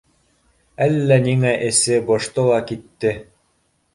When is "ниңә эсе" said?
1.25-2.01